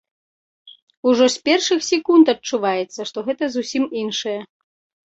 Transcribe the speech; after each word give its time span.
Ужо 1.11 1.27
з 1.35 1.43
першых 1.51 1.79
секунд 1.91 2.25
адчуваецца, 2.35 3.01
што 3.13 3.17
гэта 3.31 3.43
зусім 3.61 3.83
іншае. 4.05 4.39